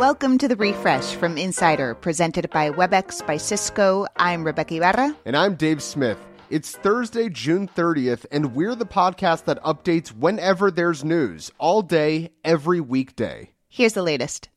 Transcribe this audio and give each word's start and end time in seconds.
Welcome 0.00 0.38
to 0.38 0.48
the 0.48 0.56
refresh 0.56 1.14
from 1.14 1.36
Insider, 1.36 1.94
presented 1.94 2.48
by 2.48 2.70
WebEx 2.70 3.26
by 3.26 3.36
Cisco. 3.36 4.06
I'm 4.16 4.42
Rebeca 4.42 4.78
Ibarra. 4.78 5.14
And 5.26 5.36
I'm 5.36 5.56
Dave 5.56 5.82
Smith. 5.82 6.16
It's 6.48 6.74
Thursday, 6.74 7.28
June 7.28 7.68
30th, 7.68 8.24
and 8.32 8.54
we're 8.54 8.74
the 8.74 8.86
podcast 8.86 9.44
that 9.44 9.62
updates 9.62 10.08
whenever 10.08 10.70
there's 10.70 11.04
news, 11.04 11.50
all 11.58 11.82
day, 11.82 12.30
every 12.42 12.80
weekday. 12.80 13.50
Here's 13.68 13.92
the 13.92 14.02
latest. 14.02 14.48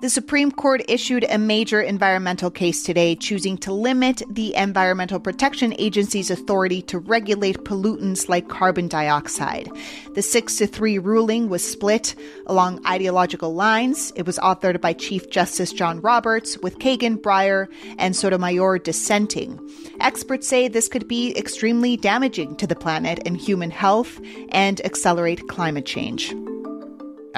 The 0.00 0.08
Supreme 0.08 0.52
Court 0.52 0.82
issued 0.86 1.26
a 1.28 1.38
major 1.38 1.80
environmental 1.80 2.52
case 2.52 2.84
today, 2.84 3.16
choosing 3.16 3.58
to 3.58 3.72
limit 3.72 4.22
the 4.30 4.54
Environmental 4.54 5.18
Protection 5.18 5.74
Agency's 5.76 6.30
authority 6.30 6.82
to 6.82 7.00
regulate 7.00 7.64
pollutants 7.64 8.28
like 8.28 8.48
carbon 8.48 8.86
dioxide. 8.86 9.68
The 10.14 10.22
6 10.22 10.56
to 10.58 10.68
3 10.68 11.00
ruling 11.00 11.48
was 11.48 11.68
split 11.68 12.14
along 12.46 12.86
ideological 12.86 13.54
lines. 13.54 14.12
It 14.14 14.24
was 14.24 14.38
authored 14.38 14.80
by 14.80 14.92
Chief 14.92 15.30
Justice 15.30 15.72
John 15.72 16.00
Roberts, 16.00 16.56
with 16.58 16.78
Kagan, 16.78 17.16
Breyer, 17.20 17.66
and 17.98 18.14
Sotomayor 18.14 18.78
dissenting. 18.78 19.58
Experts 19.98 20.46
say 20.46 20.68
this 20.68 20.86
could 20.86 21.08
be 21.08 21.36
extremely 21.36 21.96
damaging 21.96 22.54
to 22.58 22.68
the 22.68 22.76
planet 22.76 23.18
and 23.26 23.36
human 23.36 23.72
health 23.72 24.20
and 24.50 24.80
accelerate 24.84 25.48
climate 25.48 25.86
change. 25.86 26.32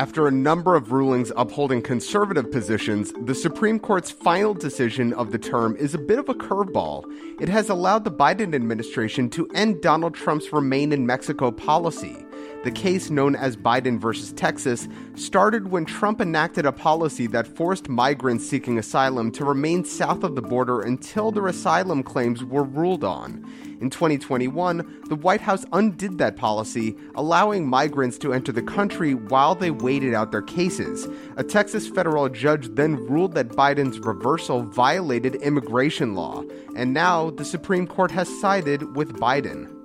After 0.01 0.27
a 0.27 0.31
number 0.31 0.77
of 0.77 0.93
rulings 0.93 1.31
upholding 1.37 1.83
conservative 1.83 2.51
positions, 2.51 3.13
the 3.27 3.35
Supreme 3.35 3.79
Court's 3.79 4.11
final 4.11 4.55
decision 4.55 5.13
of 5.13 5.31
the 5.31 5.39
term 5.39 5.77
is 5.77 5.93
a 5.93 5.99
bit 5.99 6.19
of 6.19 6.27
a 6.31 6.35
curveball. 6.35 7.05
It 7.39 7.51
has 7.51 7.69
allowed 7.69 8.05
the 8.05 8.11
Biden 8.11 8.55
administration 8.55 9.29
to 9.29 9.47
end 9.49 9.83
Donald 9.83 10.15
Trump's 10.15 10.55
Remain 10.55 10.95
in 10.95 11.05
Mexico 11.05 11.51
policy. 11.51 12.17
The 12.63 12.71
case, 12.71 13.09
known 13.09 13.37
as 13.37 13.57
Biden 13.57 13.99
versus 13.99 14.33
Texas, 14.35 14.87
started 15.15 15.71
when 15.71 15.87
Trump 15.87 16.21
enacted 16.21 16.67
a 16.67 16.73
policy 16.73 17.27
that 17.29 17.47
forced 17.47 17.89
migrants 17.89 18.47
seeking 18.47 18.79
asylum 18.79 19.33
to 19.33 19.47
remain 19.47 19.83
south 19.83 20.25
of 20.25 20.35
the 20.35 20.43
border 20.43 20.83
until 20.83 21.31
their 21.31 21.47
asylum 21.47 22.03
claims 22.03 22.45
were 22.45 22.63
ruled 22.63 23.03
on. 23.03 23.51
In 23.81 23.89
2021, 23.89 25.05
the 25.09 25.17
White 25.17 25.41
House 25.41 25.65
undid 25.73 26.19
that 26.19 26.37
policy, 26.37 26.95
allowing 27.15 27.67
migrants 27.67 28.19
to 28.19 28.35
enter 28.35 28.53
the 28.53 28.61
country 28.61 29.15
while 29.15 29.55
they 29.55 29.71
waited 29.71 30.13
out 30.13 30.31
their 30.31 30.43
cases. 30.43 31.09
A 31.39 31.43
Texas 31.43 31.89
federal 31.89 32.29
judge 32.29 32.69
then 32.75 32.97
ruled 33.07 33.33
that 33.37 33.49
Biden's 33.49 33.99
reversal 34.01 34.65
violated 34.65 35.37
immigration 35.37 36.15
law, 36.15 36.45
and 36.77 36.93
now 36.93 37.31
the 37.31 37.45
Supreme 37.47 37.87
Court 37.87 38.11
has 38.11 38.29
sided 38.39 38.95
with 38.95 39.15
Biden. 39.15 39.80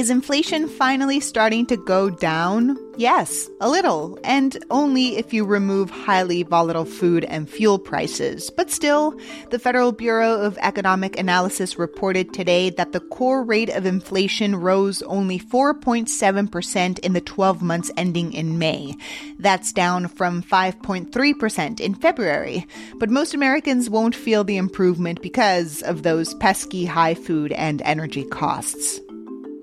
Is 0.00 0.08
inflation 0.08 0.66
finally 0.66 1.20
starting 1.20 1.66
to 1.66 1.76
go 1.76 2.08
down? 2.08 2.78
Yes, 2.96 3.50
a 3.60 3.68
little, 3.68 4.18
and 4.24 4.56
only 4.70 5.18
if 5.18 5.34
you 5.34 5.44
remove 5.44 5.90
highly 5.90 6.42
volatile 6.42 6.86
food 6.86 7.22
and 7.24 7.50
fuel 7.50 7.78
prices. 7.78 8.48
But 8.48 8.70
still, 8.70 9.14
the 9.50 9.58
Federal 9.58 9.92
Bureau 9.92 10.40
of 10.40 10.56
Economic 10.62 11.18
Analysis 11.18 11.78
reported 11.78 12.32
today 12.32 12.70
that 12.70 12.92
the 12.92 13.00
core 13.00 13.44
rate 13.44 13.68
of 13.68 13.84
inflation 13.84 14.56
rose 14.56 15.02
only 15.02 15.38
4.7% 15.38 16.98
in 17.00 17.12
the 17.12 17.20
12 17.20 17.60
months 17.60 17.90
ending 17.98 18.32
in 18.32 18.58
May. 18.58 18.94
That's 19.38 19.70
down 19.70 20.08
from 20.08 20.42
5.3% 20.42 21.78
in 21.78 21.94
February. 21.94 22.66
But 22.94 23.10
most 23.10 23.34
Americans 23.34 23.90
won't 23.90 24.14
feel 24.14 24.44
the 24.44 24.56
improvement 24.56 25.20
because 25.20 25.82
of 25.82 26.04
those 26.04 26.32
pesky 26.36 26.86
high 26.86 27.12
food 27.12 27.52
and 27.52 27.82
energy 27.82 28.24
costs. 28.24 28.98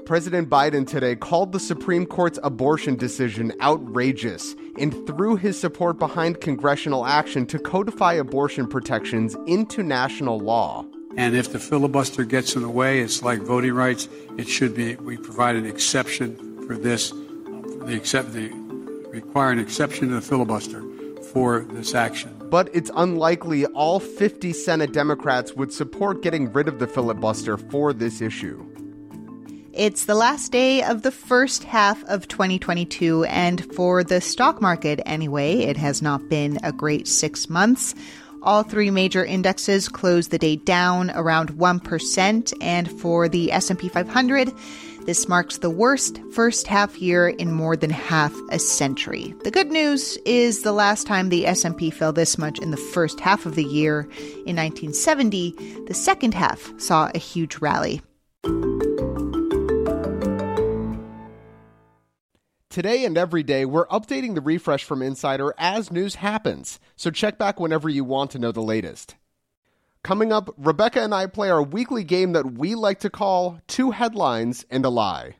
President 0.08 0.50
Biden 0.50 0.88
today 0.88 1.18
called 1.18 1.52
the 1.52 1.60
Supreme 1.60 2.06
Court's 2.06 2.40
abortion 2.42 2.96
decision 2.96 3.52
outrageous 3.62 4.56
and 4.80 4.94
threw 5.06 5.36
his 5.36 5.60
support 5.60 6.00
behind 6.00 6.40
congressional 6.40 7.06
action 7.06 7.46
to 7.48 7.60
codify 7.60 8.14
abortion 8.14 8.68
protections 8.68 9.36
into 9.48 9.84
national 9.84 10.40
law. 10.40 10.86
And 11.18 11.36
if 11.36 11.52
the 11.52 11.60
filibuster 11.60 12.24
gets 12.24 12.56
in 12.56 12.62
the 12.62 12.70
way, 12.70 13.02
it's 13.02 13.22
like 13.22 13.42
voting 13.42 13.74
rights. 13.74 14.08
It 14.38 14.48
should 14.48 14.74
be 14.74 14.96
we 14.96 15.18
provide 15.18 15.58
an 15.58 15.66
exception 15.66 16.66
for 16.66 16.78
this. 16.78 17.10
The 17.10 17.98
accept 17.98 18.32
the 18.32 18.48
require 19.10 19.52
an 19.52 19.60
exception 19.60 20.08
to 20.08 20.16
the 20.16 20.22
filibuster 20.22 20.86
for 21.34 21.66
this 21.72 21.94
action. 21.94 22.34
But 22.50 22.70
it's 22.74 22.92
unlikely 22.96 23.66
all 23.66 24.00
50 24.00 24.54
Senate 24.54 24.94
Democrats 24.94 25.52
would 25.56 25.74
support 25.74 26.24
getting 26.24 26.54
rid 26.54 26.70
of 26.70 26.80
the 26.80 26.88
filibuster 26.88 27.58
for 27.58 27.92
this 27.92 28.22
issue. 28.22 28.66
It's 29.78 30.06
the 30.06 30.16
last 30.16 30.52
day 30.52 30.82
of 30.82 31.04
the 31.04 31.12
first 31.12 31.64
half 31.64 32.04
of 32.06 32.28
2022, 32.28 33.26
and 33.26 33.64
for 33.76 34.04
the 34.04 34.20
stock 34.20 34.60
market 34.60 35.00
anyway, 35.06 35.60
it 35.60 35.78
has 35.78 36.02
not 36.02 36.28
been 36.30 36.58
a 36.64 36.72
great 36.72 37.08
six 37.08 37.48
months. 37.48 37.94
All 38.42 38.64
three 38.64 38.90
major 38.90 39.24
indexes 39.24 39.88
closed 39.88 40.32
the 40.32 40.40
day 40.40 40.56
down 40.56 41.12
around 41.12 41.52
1%, 41.52 42.54
and 42.60 42.92
for 43.00 43.30
the 43.30 43.52
S&P 43.52 43.88
500, 43.88 44.52
this 45.06 45.28
marks 45.28 45.60
the 45.60 45.70
worst 45.70 46.22
first 46.34 46.66
half 46.66 47.00
year 47.00 47.30
in 47.30 47.52
more 47.52 47.78
than 47.78 47.92
half 47.92 48.34
a 48.50 48.58
century. 48.58 49.36
The 49.44 49.52
good 49.52 49.70
news 49.70 50.18
is 50.26 50.64
the 50.64 50.72
last 50.72 51.06
time 51.06 51.30
the 51.30 51.46
S&P 51.46 51.92
fell 51.92 52.12
this 52.12 52.40
much 52.40 52.58
in 52.58 52.72
the 52.72 52.78
first 52.78 53.20
half 53.20 53.46
of 53.46 53.54
the 53.54 53.64
year 53.64 54.02
in 54.48 54.56
1970, 54.56 55.84
the 55.86 55.94
second 55.94 56.34
half 56.34 56.74
saw 56.80 57.12
a 57.14 57.20
huge 57.20 57.60
rally. 57.60 58.02
Today 62.78 63.06
and 63.06 63.18
every 63.18 63.42
day, 63.42 63.66
we're 63.66 63.88
updating 63.88 64.36
the 64.36 64.42
refresh 64.42 64.84
from 64.84 65.02
Insider 65.02 65.52
as 65.58 65.92
news 65.92 66.14
happens, 66.14 66.80
so 66.96 67.10
check 67.10 67.40
back 67.40 67.60
whenever 67.60 67.90
you 67.90 68.04
want 68.04 68.30
to 68.30 68.38
know 68.38 68.52
the 68.52 68.62
latest. 68.62 69.16
Coming 70.04 70.32
up, 70.32 70.56
Rebeca 70.62 71.04
and 71.04 71.12
I 71.12 71.26
play 71.26 71.50
our 71.50 71.64
weekly 71.64 72.04
game 72.04 72.34
that 72.34 72.52
we 72.60 72.76
like 72.76 73.00
to 73.00 73.10
call 73.10 73.60
Two 73.66 73.90
Headlines 73.90 74.64
and 74.70 74.86
a 74.86 74.90
Lie. 74.90 75.38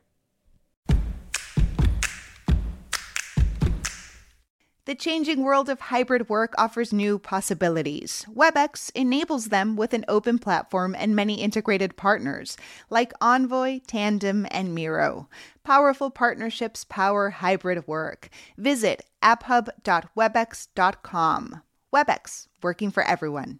The 4.88 4.94
changing 4.94 5.42
world 5.42 5.68
of 5.68 5.80
hybrid 5.80 6.30
work 6.30 6.54
offers 6.56 6.94
new 6.94 7.18
possibilities. 7.18 8.24
WebEx 8.34 8.90
enables 8.94 9.48
them 9.48 9.76
with 9.76 9.92
an 9.92 10.06
open 10.08 10.38
platform 10.38 10.96
and 10.98 11.14
many 11.14 11.42
integrated 11.42 11.98
partners 11.98 12.56
like 12.88 13.12
Envoy, 13.20 13.80
Tandem, 13.86 14.46
and 14.50 14.74
Miro. 14.74 15.28
Powerful 15.62 16.08
partnerships 16.08 16.84
power 16.84 17.28
hybrid 17.28 17.86
work. 17.86 18.30
Visit 18.56 19.04
apphub.webex.com. 19.22 21.62
WebEx, 21.94 22.46
working 22.62 22.90
for 22.90 23.02
everyone. 23.02 23.58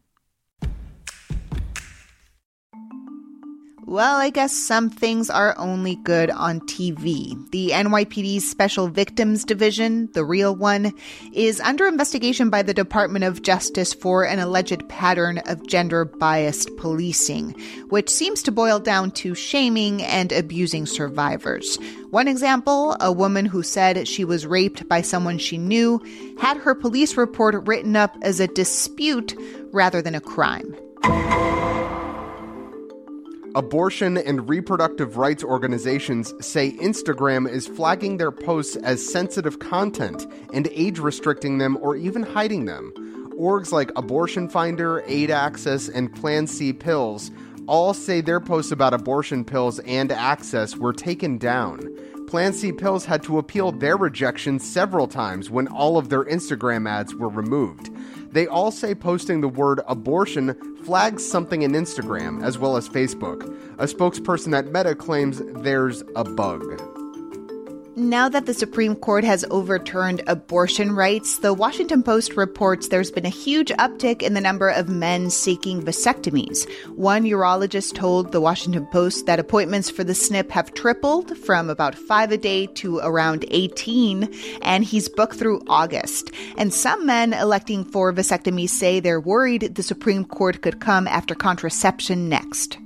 Well, 3.89 4.19
I 4.19 4.29
guess 4.29 4.53
some 4.53 4.91
things 4.91 5.31
are 5.31 5.57
only 5.57 5.97
good 5.97 6.29
on 6.29 6.61
TV. 6.61 7.51
The 7.53 7.71
NYPD's 7.71 8.47
Special 8.47 8.89
Victims 8.89 9.47
Division, 9.47 10.11
the 10.13 10.27
real 10.27 10.55
one, 10.55 10.93
is 11.33 11.59
under 11.61 11.87
investigation 11.87 12.51
by 12.51 12.61
the 12.61 12.75
Department 12.75 13.25
of 13.25 13.41
Justice 13.41 13.95
for 13.95 14.25
an 14.25 14.41
alleged 14.41 14.87
pattern 14.91 15.39
of 15.47 15.67
gender 15.67 16.05
biased 16.05 16.69
policing, 16.77 17.53
which 17.89 18.11
seems 18.11 18.43
to 18.43 18.53
boil 18.53 18.79
down 18.79 19.11
to 19.13 19.35
shaming 19.35 20.03
and 20.03 20.33
abusing 20.33 20.85
survivors. 20.85 21.79
One 22.11 22.29
example 22.29 22.95
a 23.01 23.11
woman 23.11 23.47
who 23.47 23.63
said 23.63 24.07
she 24.07 24.23
was 24.23 24.47
raped 24.47 24.87
by 24.87 25.01
someone 25.01 25.39
she 25.39 25.57
knew 25.57 25.99
had 26.39 26.59
her 26.59 26.75
police 26.75 27.17
report 27.17 27.67
written 27.67 27.97
up 27.97 28.15
as 28.21 28.39
a 28.39 28.49
dispute 28.49 29.35
rather 29.73 30.03
than 30.03 30.15
a 30.15 30.21
crime. 30.21 30.77
Abortion 33.59 34.17
and 34.19 34.49
reproductive 34.49 35.17
rights 35.17 35.43
organizations 35.43 36.33
say 36.41 36.71
Instagram 36.75 37.51
is 37.51 37.67
flagging 37.67 38.17
their 38.17 38.31
posts 38.31 38.77
as 38.77 39.05
sensitive 39.05 39.59
content 39.59 40.29
and 40.53 40.69
age 40.71 41.01
restricting 41.01 41.59
them 41.59 41.77
or 41.81 41.97
even 41.97 42.23
hiding 42.23 42.67
them. 42.67 42.93
Orgs 43.37 43.73
like 43.73 43.91
Abortion 43.97 44.49
Finder, 44.49 45.03
Aid 45.09 45.33
Access, 45.33 45.89
and 45.89 46.15
Plan 46.15 46.47
C 46.47 46.73
Pills 46.73 47.33
all 47.67 47.95
say 47.95 48.21
their 48.21 48.39
posts 48.39 48.71
about 48.71 48.95
abortion 48.95 49.45
pills 49.45 49.81
and 49.81 50.13
access 50.13 50.77
were 50.77 50.93
taken 50.93 51.37
down. 51.37 51.81
Plan 52.29 52.53
C 52.53 52.71
Pills 52.71 53.07
had 53.07 53.25
to 53.25 53.39
appeal 53.39 53.73
their 53.73 53.97
rejection 53.97 54.61
several 54.61 55.09
times 55.09 55.51
when 55.51 55.67
all 55.67 55.99
of 55.99 56.11
their 56.11 56.25
Instagram 56.27 56.89
ads 56.89 57.13
were 57.13 57.29
removed. 57.29 57.91
They 58.31 58.47
all 58.47 58.71
say 58.71 58.95
posting 58.95 59.41
the 59.41 59.49
word 59.49 59.81
abortion 59.87 60.55
flags 60.85 61.29
something 61.29 61.63
in 61.63 61.73
Instagram 61.73 62.43
as 62.45 62.59
well 62.59 62.77
as 62.77 62.89
Facebook. 62.89 63.43
A 63.79 63.87
spokesperson 63.87 64.57
at 64.57 64.67
Meta 64.67 64.95
claims 64.95 65.43
there's 65.63 66.03
a 66.15 66.25
bug. 66.25 66.98
Now 67.99 68.29
that 68.29 68.47
the 68.47 68.55
Supreme 68.55 68.95
Court 68.95 69.25
has 69.25 69.45
overturned 69.51 70.23
abortion 70.29 70.95
rights, 70.95 71.39
the 71.39 71.53
Washington 71.53 72.05
Post 72.05 72.37
reports 72.37 72.87
there's 72.87 73.11
been 73.11 73.27
a 73.27 73.29
huge 73.29 73.71
uptick 73.71 74.23
in 74.23 74.35
the 74.35 74.41
number 74.41 74.69
of 74.69 74.89
men 74.89 75.31
seeking 75.31 75.83
vasectomies. 75.83 76.71
One 76.95 77.25
urologist 77.25 77.97
told 77.97 78.31
the 78.31 78.41
Washington 78.41 78.87
Post 78.93 79.27
that 79.27 79.41
appointments 79.41 79.91
for 79.91 80.05
the 80.05 80.15
snip 80.15 80.53
have 80.53 80.75
tripled 80.75 81.37
from 81.39 81.69
about 81.69 81.97
five 81.97 82.31
a 82.31 82.37
day 82.39 82.67
to 82.67 82.99
around 82.99 83.45
18, 83.51 84.33
and 84.63 84.85
he's 84.85 85.09
booked 85.09 85.35
through 85.35 85.65
August. 85.67 86.31
And 86.57 86.73
some 86.73 87.05
men 87.05 87.33
electing 87.33 87.85
for 87.85 88.13
vasectomies 88.13 88.71
say 88.71 89.01
they're 89.01 89.21
worried 89.21 89.75
the 89.75 89.83
Supreme 89.83 90.25
Court 90.25 90.63
could 90.63 90.79
come 90.79 91.09
after 91.09 91.35
contraception 91.35 92.29
next. 92.29 92.79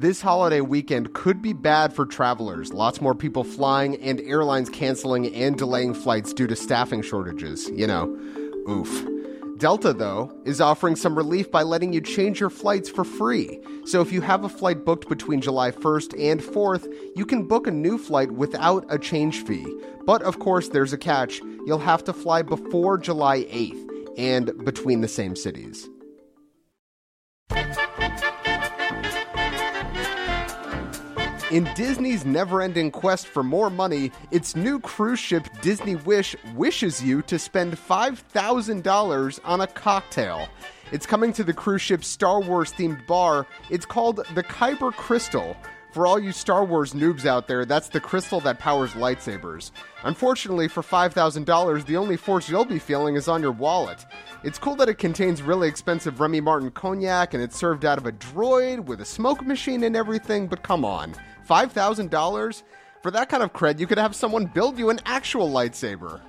This 0.00 0.22
holiday 0.22 0.62
weekend 0.62 1.12
could 1.12 1.42
be 1.42 1.52
bad 1.52 1.92
for 1.92 2.06
travelers. 2.06 2.72
Lots 2.72 3.02
more 3.02 3.14
people 3.14 3.44
flying 3.44 4.00
and 4.00 4.18
airlines 4.22 4.70
canceling 4.70 5.26
and 5.34 5.58
delaying 5.58 5.92
flights 5.92 6.32
due 6.32 6.46
to 6.46 6.56
staffing 6.56 7.02
shortages. 7.02 7.68
You 7.68 7.86
know, 7.86 8.06
oof. 8.66 9.06
Delta, 9.58 9.92
though, 9.92 10.34
is 10.46 10.58
offering 10.58 10.96
some 10.96 11.14
relief 11.14 11.50
by 11.50 11.64
letting 11.64 11.92
you 11.92 12.00
change 12.00 12.40
your 12.40 12.48
flights 12.48 12.88
for 12.88 13.04
free. 13.04 13.60
So 13.84 14.00
if 14.00 14.10
you 14.10 14.22
have 14.22 14.42
a 14.42 14.48
flight 14.48 14.86
booked 14.86 15.06
between 15.06 15.42
July 15.42 15.70
1st 15.70 16.18
and 16.18 16.40
4th, 16.40 16.90
you 17.14 17.26
can 17.26 17.46
book 17.46 17.66
a 17.66 17.70
new 17.70 17.98
flight 17.98 18.32
without 18.32 18.86
a 18.88 18.98
change 18.98 19.44
fee. 19.44 19.66
But 20.06 20.22
of 20.22 20.38
course, 20.38 20.68
there's 20.68 20.94
a 20.94 20.98
catch. 20.98 21.42
You'll 21.66 21.78
have 21.78 22.04
to 22.04 22.14
fly 22.14 22.40
before 22.40 22.96
July 22.96 23.40
8th 23.40 24.16
and 24.16 24.64
between 24.64 25.02
the 25.02 25.08
same 25.08 25.36
cities. 25.36 25.90
In 31.50 31.68
Disney's 31.74 32.24
never 32.24 32.62
ending 32.62 32.92
quest 32.92 33.26
for 33.26 33.42
more 33.42 33.70
money, 33.70 34.12
its 34.30 34.54
new 34.54 34.78
cruise 34.78 35.18
ship 35.18 35.48
Disney 35.60 35.96
Wish 35.96 36.36
wishes 36.54 37.02
you 37.02 37.22
to 37.22 37.40
spend 37.40 37.76
$5,000 37.76 39.40
on 39.44 39.60
a 39.60 39.66
cocktail. 39.66 40.48
It's 40.92 41.06
coming 41.06 41.32
to 41.32 41.42
the 41.42 41.52
cruise 41.52 41.82
ship's 41.82 42.06
Star 42.06 42.40
Wars 42.40 42.72
themed 42.72 43.04
bar. 43.08 43.48
It's 43.68 43.84
called 43.84 44.24
the 44.32 44.44
Kyber 44.44 44.92
Crystal. 44.92 45.56
For 45.90 46.06
all 46.06 46.20
you 46.20 46.30
Star 46.30 46.64
Wars 46.64 46.92
noobs 46.92 47.26
out 47.26 47.48
there, 47.48 47.64
that's 47.64 47.88
the 47.88 47.98
crystal 47.98 48.38
that 48.42 48.60
powers 48.60 48.92
lightsabers. 48.92 49.72
Unfortunately, 50.04 50.68
for 50.68 50.84
$5,000, 50.84 51.84
the 51.84 51.96
only 51.96 52.16
force 52.16 52.48
you'll 52.48 52.64
be 52.64 52.78
feeling 52.78 53.16
is 53.16 53.26
on 53.26 53.42
your 53.42 53.50
wallet. 53.50 54.06
It's 54.44 54.56
cool 54.56 54.76
that 54.76 54.88
it 54.88 54.98
contains 54.98 55.42
really 55.42 55.66
expensive 55.66 56.20
Remy 56.20 56.42
Martin 56.42 56.70
cognac 56.70 57.34
and 57.34 57.42
it's 57.42 57.56
served 57.56 57.84
out 57.84 57.98
of 57.98 58.06
a 58.06 58.12
droid 58.12 58.84
with 58.84 59.00
a 59.00 59.04
smoke 59.04 59.44
machine 59.44 59.82
and 59.82 59.96
everything, 59.96 60.46
but 60.46 60.62
come 60.62 60.84
on. 60.84 61.12
$5,000? 61.50 62.62
For 63.02 63.10
that 63.10 63.28
kind 63.28 63.42
of 63.42 63.52
cred, 63.52 63.80
you 63.80 63.86
could 63.86 63.98
have 63.98 64.14
someone 64.14 64.46
build 64.46 64.78
you 64.78 64.90
an 64.90 65.00
actual 65.04 65.50
lightsaber. 65.50 66.20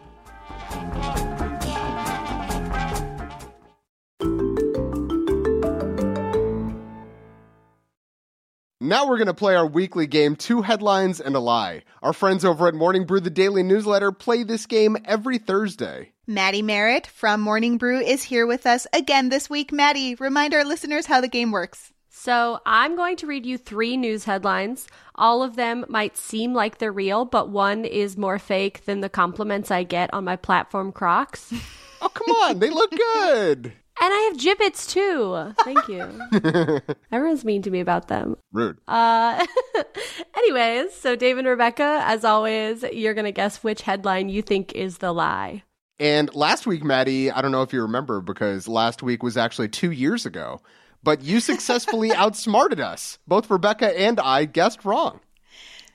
Now 8.83 9.07
we're 9.07 9.17
going 9.17 9.27
to 9.27 9.33
play 9.33 9.55
our 9.55 9.67
weekly 9.67 10.07
game, 10.07 10.35
Two 10.35 10.63
Headlines 10.63 11.21
and 11.21 11.35
a 11.35 11.39
Lie. 11.39 11.83
Our 12.01 12.13
friends 12.13 12.43
over 12.43 12.67
at 12.67 12.73
Morning 12.73 13.05
Brew, 13.05 13.19
the 13.19 13.29
daily 13.29 13.61
newsletter, 13.61 14.11
play 14.11 14.43
this 14.43 14.65
game 14.65 14.97
every 15.05 15.37
Thursday. 15.37 16.13
Maddie 16.25 16.63
Merritt 16.63 17.05
from 17.05 17.41
Morning 17.41 17.77
Brew 17.77 17.99
is 17.99 18.23
here 18.23 18.47
with 18.47 18.65
us 18.65 18.87
again 18.91 19.29
this 19.29 19.49
week. 19.49 19.71
Maddie, 19.71 20.15
remind 20.15 20.55
our 20.55 20.65
listeners 20.65 21.05
how 21.05 21.21
the 21.21 21.27
game 21.27 21.51
works. 21.51 21.90
So, 22.23 22.59
I'm 22.67 22.95
going 22.95 23.15
to 23.15 23.25
read 23.25 23.47
you 23.47 23.57
three 23.57 23.97
news 23.97 24.25
headlines. 24.25 24.87
All 25.15 25.41
of 25.41 25.55
them 25.55 25.85
might 25.89 26.15
seem 26.15 26.53
like 26.53 26.77
they're 26.77 26.91
real, 26.91 27.25
but 27.25 27.49
one 27.49 27.83
is 27.83 28.15
more 28.15 28.37
fake 28.37 28.85
than 28.85 29.01
the 29.01 29.09
compliments 29.09 29.71
I 29.71 29.81
get 29.81 30.13
on 30.13 30.23
my 30.23 30.35
platform 30.35 30.91
Crocs. 30.91 31.51
Oh, 31.99 32.09
come 32.09 32.27
on. 32.27 32.59
they 32.59 32.69
look 32.69 32.91
good. 32.91 33.73
And 34.03 34.11
I 34.11 34.31
have 34.31 34.37
Jibbitz 34.37 34.89
too. 34.89 35.53
Thank 35.63 35.87
you. 35.87 36.81
Everyone's 37.11 37.45
mean 37.45 37.61
to 37.61 37.69
me 37.69 37.81
about 37.81 38.07
them. 38.07 38.35
Rude. 38.51 38.79
Uh, 38.87 39.45
anyways, 40.35 40.95
so 40.95 41.15
Dave 41.15 41.37
and 41.37 41.47
Rebeca, 41.47 42.01
as 42.05 42.25
always, 42.25 42.81
you're 42.81 43.13
going 43.13 43.25
to 43.25 43.31
guess 43.31 43.63
which 43.63 43.83
headline 43.83 44.29
you 44.29 44.41
think 44.41 44.73
is 44.73 44.99
the 44.99 45.11
lie. 45.11 45.61
And 45.99 46.33
last 46.33 46.65
week, 46.65 46.83
Maddie, 46.83 47.29
I 47.29 47.43
don't 47.43 47.51
know 47.51 47.61
if 47.61 47.73
you 47.73 47.83
remember 47.83 48.21
because 48.21 48.67
last 48.67 49.03
week 49.03 49.21
was 49.21 49.37
actually 49.37 49.67
two 49.67 49.91
years 49.91 50.25
ago, 50.25 50.61
but 51.03 51.21
you 51.21 51.39
successfully 51.39 52.11
outsmarted 52.15 52.79
us. 52.79 53.19
Both 53.27 53.49
Rebeca 53.49 53.93
and 53.97 54.19
I 54.19 54.45
guessed 54.45 54.85
wrong. 54.85 55.19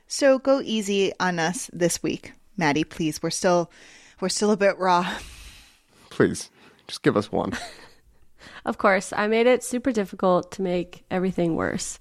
So 0.07 0.39
go 0.39 0.61
easy 0.65 1.13
on 1.19 1.39
us 1.39 1.71
this 1.73 2.03
week, 2.03 2.33
Maddie, 2.57 2.85
please. 2.85 3.23
We're 3.23 3.31
still 3.31 3.71
we're 4.21 4.29
still 4.29 4.51
a 4.51 4.57
bit 4.57 4.79
raw. 4.79 5.19
Please, 6.11 6.49
just 6.89 7.03
give 7.03 7.17
us 7.17 7.31
one. 7.31 7.53
Of 8.65 8.79
course, 8.79 9.13
I 9.13 9.29
made 9.29 9.47
it 9.47 9.63
super 9.63 9.93
difficult 9.93 10.51
to 10.53 10.63
make 10.63 11.05
everything 11.09 11.55
worse. 11.55 12.01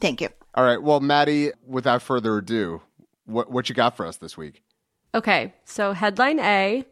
Thank 0.00 0.20
you. 0.20 0.28
All 0.54 0.64
right. 0.64 0.80
Well, 0.80 1.00
Maddie, 1.00 1.50
without 1.66 2.02
further 2.02 2.38
ado, 2.38 2.82
what 3.26 3.50
what 3.50 3.68
you 3.68 3.74
got 3.74 3.96
for 3.96 4.06
us 4.06 4.18
this 4.18 4.36
week? 4.36 4.62
Okay, 5.14 5.54
so 5.64 5.92
headline 5.92 6.38
A 6.38 6.84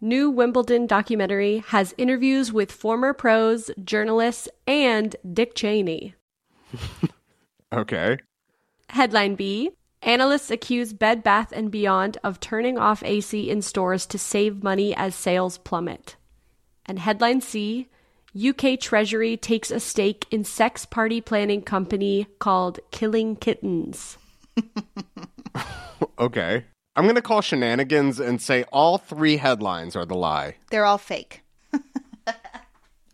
New 0.00 0.30
Wimbledon 0.30 0.86
documentary 0.86 1.58
has 1.68 1.94
interviews 1.96 2.52
with 2.52 2.70
former 2.70 3.12
pros, 3.12 3.70
journalists, 3.82 4.48
and 4.66 5.16
Dick 5.32 5.54
Cheney. 5.54 6.14
Okay. 7.72 8.16
Headline 8.90 9.34
B 9.34 9.72
Analysts 10.00 10.52
accuse 10.52 10.92
Bed 10.92 11.24
Bath 11.24 11.52
and 11.52 11.68
Beyond 11.68 12.16
of 12.22 12.38
turning 12.38 12.78
off 12.78 13.02
AC 13.02 13.50
in 13.50 13.60
stores 13.60 14.06
to 14.06 14.18
save 14.18 14.62
money 14.62 14.94
as 14.94 15.16
sales 15.16 15.58
plummet. 15.58 16.14
And 16.86 17.00
headline 17.00 17.40
C 17.40 17.88
UK 18.36 18.78
Treasury 18.78 19.36
takes 19.36 19.72
a 19.72 19.80
stake 19.80 20.26
in 20.30 20.44
sex 20.44 20.86
party 20.86 21.20
planning 21.20 21.60
company 21.60 22.28
called 22.38 22.78
Killing 22.92 23.34
Kittens. 23.36 24.16
Okay. 26.18 26.64
I'm 26.96 27.04
going 27.04 27.16
to 27.16 27.22
call 27.22 27.42
shenanigans 27.42 28.18
and 28.18 28.40
say 28.40 28.64
all 28.72 28.96
three 28.96 29.36
headlines 29.36 29.94
are 29.96 30.06
the 30.06 30.14
lie. 30.16 30.56
They're 30.70 30.86
all 30.86 30.96
fake. 30.96 31.42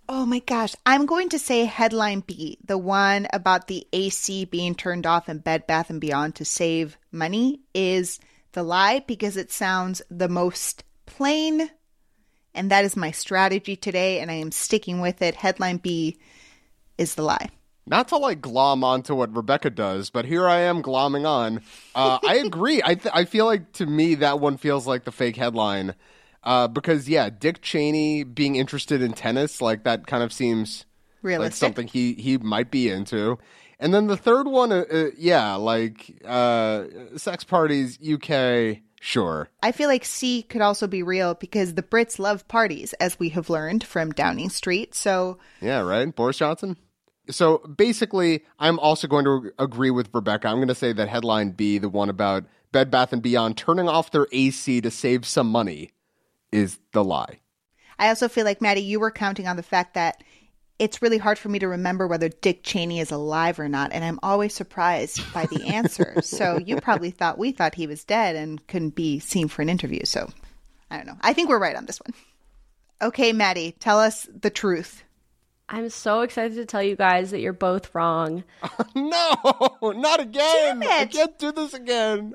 oh 0.09 0.25
my 0.25 0.39
gosh. 0.39 0.75
I'm 0.87 1.05
going 1.05 1.29
to 1.31 1.39
say 1.39 1.65
headline 1.65 2.21
B, 2.21 2.59
the 2.65 2.79
one 2.79 3.27
about 3.33 3.67
the 3.67 3.87
AC 3.93 4.45
being 4.45 4.77
turned 4.77 5.05
off 5.05 5.29
in 5.29 5.39
Bed 5.39 5.67
Bath 5.67 5.91
and 5.91 6.01
Beyond 6.01 6.37
to 6.37 6.45
save 6.45 6.97
money 7.11 7.61
is 7.75 8.21
the 8.53 8.63
lie 8.63 9.03
because 9.07 9.37
it 9.37 9.51
sounds 9.51 10.01
the 10.09 10.29
most 10.29 10.85
plain 11.05 11.69
and 12.55 12.71
that 12.71 12.85
is 12.85 12.97
my 12.97 13.11
strategy 13.11 13.77
today 13.77 14.21
and 14.21 14.31
I 14.31 14.35
am 14.35 14.53
sticking 14.53 15.01
with 15.01 15.23
it. 15.23 15.35
Headline 15.35 15.79
B 15.79 16.19
is 16.99 17.15
the 17.15 17.23
lie. 17.23 17.49
Not 17.87 18.09
to 18.09 18.17
like 18.17 18.41
glom 18.41 18.85
onto 18.85 19.15
what 19.15 19.33
Rebeca 19.33 19.75
does, 19.75 20.11
but 20.11 20.25
here 20.25 20.47
I 20.47 20.61
am 20.61 20.83
glomming 20.83 21.27
on. 21.27 21.63
Uh, 21.95 22.19
I 22.27 22.37
agree. 22.45 22.81
I 22.85 22.95
th- 22.95 23.15
I 23.15 23.25
feel 23.25 23.47
like 23.47 23.73
to 23.75 23.87
me 23.87 24.15
that 24.17 24.39
one 24.41 24.57
feels 24.57 24.87
like 24.87 25.05
the 25.05 25.13
fake 25.13 25.37
headline, 25.37 25.95
uh, 26.45 26.69
because 26.69 27.09
yeah, 27.09 27.29
Dick 27.29 27.61
Cheney 27.61 28.23
being 28.23 28.57
interested 28.57 29.03
in 29.03 29.13
tennis, 29.13 29.61
like 29.61 29.83
that 29.85 30.07
kind 30.07 30.23
of 30.23 30.33
seems 30.33 30.85
like 31.23 31.53
something 31.53 31.89
he 31.89 32.15
he 32.15 32.39
might 32.39 32.71
be 32.71 32.89
into. 32.89 33.39
And 33.83 33.93
then 33.93 34.07
the 34.07 34.17
third 34.17 34.47
one, 34.47 34.71
uh, 34.71 34.85
uh, 34.89 35.07
yeah, 35.19 35.55
like 35.57 36.23
uh, 36.25 36.85
sex 37.17 37.43
parties, 37.43 37.99
UK, 38.01 38.79
sure. 39.01 39.49
I 39.61 39.73
feel 39.73 39.89
like 39.89 40.05
C 40.05 40.45
could 40.45 40.61
also 40.61 40.87
be 40.87 41.03
real 41.03 41.35
because 41.35 41.75
the 41.75 41.83
Brits 41.83 42.21
love 42.21 42.47
parties, 42.47 42.93
as 42.95 43.19
we 43.19 43.31
have 43.31 43.51
learned 43.51 43.83
from 43.83 44.13
Downing 44.13 44.51
Street. 44.51 44.95
So, 44.95 45.39
yeah, 45.61 45.81
right? 45.81 46.15
Boris 46.15 46.39
Johnson? 46.39 46.77
So 47.31 47.59
basically, 47.59 48.45
I'm 48.59 48.79
also 48.79 49.07
going 49.07 49.25
to 49.25 49.53
agree 49.59 49.91
with 49.91 50.11
Rebeca. 50.13 50.47
I'm 50.47 50.57
going 50.57 50.69
to 50.69 50.75
say 50.75 50.93
that 50.93 51.09
headline 51.09 51.53
B, 51.53 51.79
the 51.79 51.89
one 51.89 52.09
about 52.09 52.45
Bed 52.73 52.91
Bath 52.91 53.13
and 53.13 53.23
Beyond 53.23 53.57
turning 53.57 53.89
off 53.89 54.11
their 54.11 54.27
AC 54.33 54.81
to 54.81 54.91
save 54.91 55.25
some 55.25 55.49
money, 55.49 55.93
is 56.51 56.79
the 56.93 57.05
lie. 57.05 57.41
I 57.99 58.09
also 58.09 58.29
feel 58.29 58.45
like 58.45 58.61
Maddie, 58.61 58.83
you 58.83 58.99
were 58.99 59.11
counting 59.11 59.47
on 59.47 59.57
the 59.57 59.63
fact 59.63 59.95
that 59.95 60.23
it's 60.79 61.01
really 61.01 61.19
hard 61.19 61.39
for 61.39 61.49
me 61.49 61.61
to 61.61 61.69
remember 61.69 62.09
whether 62.09 62.29
Dick 62.29 62.65
Cheney 62.65 62.99
is 62.99 63.13
alive 63.13 63.61
or 63.61 63.69
not, 63.69 63.93
and 63.93 64.05
I'm 64.05 64.19
always 64.23 64.53
surprised 64.53 65.33
by 65.33 65.47
the 65.47 65.67
answer. 65.67 66.21
so 66.23 66.59
you 66.59 66.81
probably 66.81 67.13
thought 67.13 67.39
we 67.39 67.53
thought 67.53 67.77
he 67.77 67.87
was 67.87 68.05
dead 68.05 68.35
and 68.35 68.67
couldn't 68.67 68.97
be 68.97 69.21
seen 69.21 69.47
for 69.47 69.63
an 69.63 69.69
interview. 69.69 70.05
So 70.05 70.29
I 70.91 70.97
don't 70.97 71.07
know. 71.07 71.17
I 71.21 71.33
think 71.33 71.49
we're 71.49 71.61
right 71.61 71.77
on 71.77 71.87
this 71.87 72.01
one. 72.01 72.15
Okay, 73.01 73.33
Maddie, 73.33 73.77
tell 73.79 74.01
us 74.01 74.27
the 74.33 74.51
truth. 74.51 75.05
I'm 75.73 75.89
so 75.89 76.21
excited 76.21 76.55
to 76.57 76.67
tell 76.67 76.83
you 76.83 76.97
guys 76.97 77.31
that 77.31 77.41
you're 77.41 77.55
both 77.55 77.95
wrong. 77.95 78.45
no, 78.95 79.79
not 79.83 80.21
again. 80.21 80.83
I 80.83 81.07
can't 81.07 81.39
do 81.39 81.51
this 81.51 81.73
again. 81.73 82.35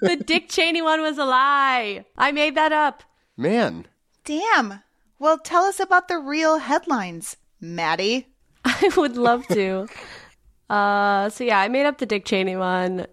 the 0.00 0.16
Dick 0.16 0.48
Cheney 0.48 0.80
one 0.80 1.02
was 1.02 1.18
a 1.18 1.26
lie. 1.26 2.06
I 2.16 2.32
made 2.32 2.54
that 2.54 2.72
up. 2.72 3.02
Man. 3.36 3.86
Damn. 4.24 4.82
Well, 5.18 5.36
tell 5.36 5.64
us 5.64 5.78
about 5.78 6.08
the 6.08 6.18
real 6.18 6.56
headlines, 6.56 7.36
Maddie. 7.60 8.28
I 8.64 8.90
would 8.96 9.18
love 9.18 9.46
to. 9.48 9.88
uh, 10.70 11.28
so 11.28 11.44
yeah, 11.44 11.60
I 11.60 11.68
made 11.68 11.84
up 11.84 11.98
the 11.98 12.06
Dick 12.06 12.24
Cheney 12.24 12.56
one. 12.56 13.06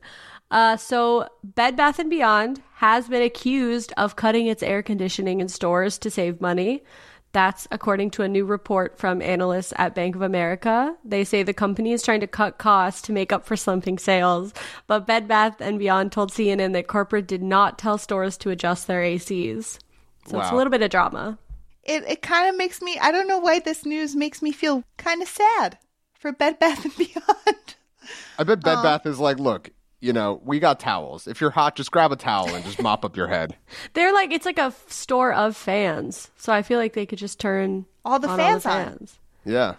Uh, 0.49 0.77
so 0.77 1.27
Bed 1.43 1.75
Bath 1.75 1.99
and 1.99 2.09
Beyond 2.09 2.61
has 2.75 3.09
been 3.09 3.21
accused 3.21 3.91
of 3.97 4.15
cutting 4.15 4.47
its 4.47 4.63
air 4.63 4.81
conditioning 4.81 5.41
in 5.41 5.49
stores 5.49 5.97
to 5.97 6.09
save 6.09 6.39
money. 6.39 6.83
That's 7.35 7.67
according 7.69 8.11
to 8.11 8.21
a 8.21 8.29
new 8.29 8.45
report 8.45 8.97
from 8.97 9.21
analysts 9.21 9.73
at 9.75 9.93
Bank 9.93 10.15
of 10.15 10.21
America. 10.21 10.95
They 11.03 11.25
say 11.25 11.43
the 11.43 11.53
company 11.53 11.91
is 11.91 12.01
trying 12.01 12.21
to 12.21 12.27
cut 12.27 12.59
costs 12.59 13.01
to 13.01 13.11
make 13.11 13.33
up 13.33 13.45
for 13.45 13.57
slumping 13.57 13.99
sales, 13.99 14.53
but 14.87 15.05
Bed 15.05 15.27
Bath 15.27 15.59
and 15.59 15.77
Beyond 15.77 16.13
told 16.13 16.31
CNN 16.31 16.71
that 16.71 16.87
corporate 16.87 17.27
did 17.27 17.43
not 17.43 17.77
tell 17.77 17.97
stores 17.97 18.37
to 18.37 18.51
adjust 18.51 18.87
their 18.87 19.01
ACs. 19.01 19.79
So 20.27 20.37
wow. 20.37 20.43
it's 20.43 20.51
a 20.53 20.55
little 20.55 20.71
bit 20.71 20.81
of 20.81 20.91
drama. 20.91 21.37
It 21.83 22.05
it 22.07 22.21
kind 22.21 22.47
of 22.47 22.55
makes 22.55 22.81
me 22.81 22.97
I 23.01 23.11
don't 23.11 23.27
know 23.27 23.39
why 23.39 23.59
this 23.59 23.85
news 23.85 24.15
makes 24.15 24.41
me 24.41 24.53
feel 24.53 24.85
kind 24.95 25.21
of 25.21 25.27
sad 25.27 25.77
for 26.13 26.31
Bed 26.31 26.57
Bath 26.57 26.85
and 26.85 26.95
Beyond. 26.97 27.75
I 28.39 28.45
bet 28.45 28.63
Bed 28.63 28.77
um, 28.77 28.83
Bath 28.83 29.05
is 29.05 29.19
like, 29.19 29.39
look, 29.39 29.71
you 30.05 30.13
know, 30.13 30.39
we 30.45 30.59
got 30.59 30.79
towels. 30.79 31.25
If 31.25 31.41
you're 31.41 31.49
hot, 31.49 31.75
just 31.75 31.91
grab 31.91 32.11
a 32.11 32.15
towel 32.15 32.53
and 32.53 32.63
just 32.63 32.79
mop 32.79 33.03
up 33.03 33.17
your 33.17 33.27
head. 33.27 33.57
They're 33.93 34.13
like 34.13 34.31
it's 34.31 34.45
like 34.45 34.59
a 34.59 34.65
f- 34.65 34.91
store 34.91 35.33
of 35.33 35.57
fans, 35.57 36.29
so 36.37 36.53
I 36.53 36.61
feel 36.61 36.77
like 36.77 36.93
they 36.93 37.07
could 37.07 37.17
just 37.17 37.39
turn 37.39 37.85
all 38.05 38.19
the 38.19 38.27
fans 38.27 38.65
all 38.65 38.77
the 38.77 38.85
fans. 38.85 39.19
On. 39.45 39.51
Yeah. 39.51 39.75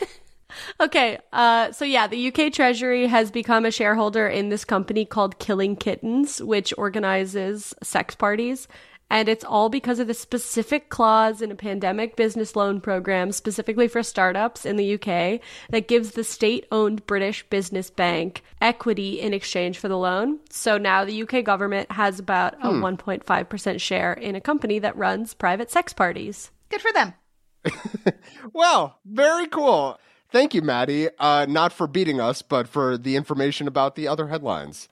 okay, 0.80 1.18
uh, 1.32 1.72
so 1.72 1.84
yeah, 1.84 2.06
the 2.06 2.28
UK 2.28 2.52
Treasury 2.52 3.08
has 3.08 3.32
become 3.32 3.64
a 3.64 3.72
shareholder 3.72 4.28
in 4.28 4.48
this 4.48 4.64
company 4.64 5.04
called 5.04 5.40
Killing 5.40 5.74
Kittens, 5.74 6.40
which 6.40 6.72
organizes 6.78 7.74
sex 7.82 8.14
parties. 8.14 8.68
And 9.10 9.28
it's 9.28 9.44
all 9.44 9.68
because 9.68 9.98
of 9.98 10.06
the 10.06 10.14
specific 10.14 10.90
clause 10.90 11.40
in 11.40 11.50
a 11.50 11.54
pandemic 11.54 12.14
business 12.14 12.54
loan 12.54 12.80
program, 12.80 13.32
specifically 13.32 13.88
for 13.88 14.02
startups 14.02 14.66
in 14.66 14.76
the 14.76 14.94
UK, 14.94 15.40
that 15.70 15.88
gives 15.88 16.12
the 16.12 16.24
state 16.24 16.66
owned 16.70 17.06
British 17.06 17.48
business 17.48 17.88
bank 17.88 18.42
equity 18.60 19.20
in 19.20 19.32
exchange 19.32 19.78
for 19.78 19.88
the 19.88 19.96
loan. 19.96 20.40
So 20.50 20.76
now 20.76 21.04
the 21.04 21.22
UK 21.22 21.42
government 21.42 21.90
has 21.92 22.18
about 22.18 22.54
a 22.62 22.68
1.5% 22.68 23.70
hmm. 23.72 23.76
share 23.78 24.12
in 24.12 24.34
a 24.34 24.40
company 24.40 24.78
that 24.80 24.96
runs 24.96 25.32
private 25.34 25.70
sex 25.70 25.92
parties. 25.92 26.50
Good 26.68 26.82
for 26.82 26.92
them. 26.92 27.14
well, 28.52 28.98
very 29.04 29.46
cool. 29.46 29.98
Thank 30.30 30.52
you, 30.52 30.60
Maddie. 30.60 31.08
Uh, 31.18 31.46
not 31.48 31.72
for 31.72 31.86
beating 31.86 32.20
us, 32.20 32.42
but 32.42 32.68
for 32.68 32.98
the 32.98 33.16
information 33.16 33.66
about 33.66 33.94
the 33.94 34.08
other 34.08 34.28
headlines. 34.28 34.88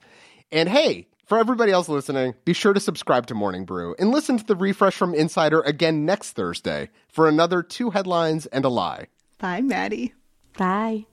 And 0.51 0.69
hey, 0.69 1.09
for 1.27 1.39
everybody 1.39 1.73
else 1.73 1.89
listening, 1.89 2.35
be 2.45 2.53
sure 2.53 2.73
to 2.73 2.81
subscribe 2.81 3.27
to 3.27 3.35
Morning 3.35 3.65
Brew 3.65 3.95
and 3.99 4.11
listen 4.11 4.39
to 4.39 4.45
the 4.45 4.57
refresh 4.57 4.95
from 4.95 5.15
Insider 5.15 5.61
again 5.61 6.05
next 6.05 6.33
Thursday 6.33 6.89
for 7.09 7.29
another 7.29 7.63
two 7.63 7.91
headlines 7.91 8.47
and 8.47 8.65
a 8.65 8.69
lie. 8.69 9.09
Bye, 9.39 9.61
Maddie. 9.61 10.15
Bye. 10.57 11.07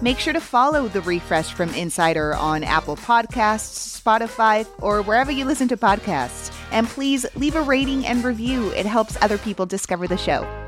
Make 0.00 0.18
sure 0.18 0.32
to 0.32 0.40
follow 0.40 0.88
the 0.88 1.02
refresh 1.02 1.52
from 1.52 1.70
Insider 1.74 2.34
on 2.34 2.64
Apple 2.64 2.96
Podcasts, 2.96 4.00
Spotify, 4.00 4.66
or 4.80 5.02
wherever 5.02 5.30
you 5.30 5.44
listen 5.44 5.68
to 5.68 5.76
podcasts. 5.76 6.54
And 6.70 6.86
please 6.86 7.26
leave 7.34 7.56
a 7.56 7.62
rating 7.62 8.06
and 8.06 8.24
review, 8.24 8.70
it 8.70 8.86
helps 8.86 9.20
other 9.20 9.38
people 9.38 9.66
discover 9.66 10.06
the 10.06 10.16
show. 10.16 10.67